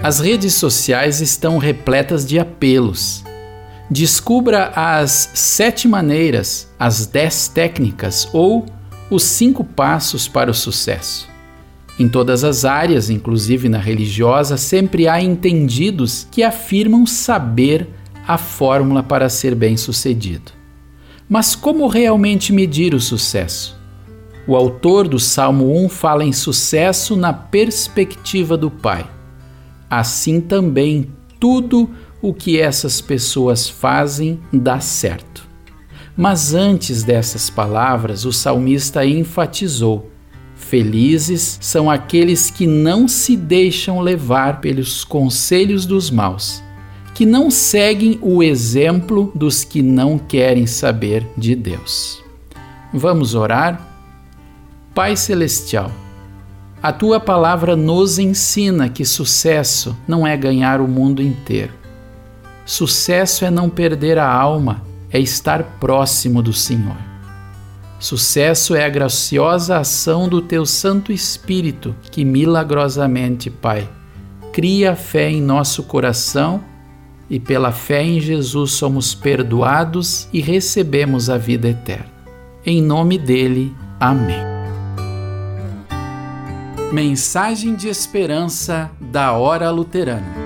[0.00, 3.24] As redes sociais estão repletas de apelos.
[3.90, 8.64] Descubra as sete maneiras, as dez técnicas ou
[9.10, 11.28] os cinco passos para o sucesso.
[11.98, 17.88] Em todas as áreas, inclusive na religiosa, sempre há entendidos que afirmam saber
[18.24, 20.52] a fórmula para ser bem-sucedido.
[21.28, 23.76] Mas como realmente medir o sucesso?
[24.46, 29.17] O autor do Salmo 1 fala em sucesso na perspectiva do Pai
[29.90, 31.88] assim também tudo
[32.20, 35.46] o que essas pessoas fazem dá certo.
[36.16, 40.10] Mas antes dessas palavras, o salmista enfatizou:
[40.56, 46.60] Felizes são aqueles que não se deixam levar pelos conselhos dos maus,
[47.14, 52.22] que não seguem o exemplo dos que não querem saber de Deus.
[52.92, 53.86] Vamos orar?
[54.94, 55.92] Pai Celestial,
[56.82, 61.72] a tua palavra nos ensina que sucesso não é ganhar o mundo inteiro.
[62.64, 66.96] Sucesso é não perder a alma, é estar próximo do Senhor.
[67.98, 73.88] Sucesso é a graciosa ação do teu Santo Espírito que milagrosamente, Pai,
[74.52, 76.62] cria fé em nosso coração
[77.28, 82.06] e pela fé em Jesus somos perdoados e recebemos a vida eterna.
[82.64, 84.47] Em nome dele, amém.
[86.92, 90.37] Mensagem de esperança da Hora Luterana.